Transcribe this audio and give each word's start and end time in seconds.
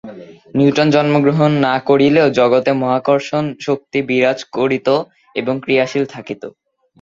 Newton 0.55 0.87
জন্মগ্রহণ 0.95 1.51
না 1.65 1.75
করিলেও 1.89 2.27
জগতে 2.39 2.71
মাধ্যাকর্ষণ 2.81 3.45
শক্তি 3.65 3.99
বিরাজ 4.09 4.39
করিত 4.55 4.87
এবং 5.35 5.53
ক্রিয়াশীল 5.63 6.03
থাকিত। 6.13 6.41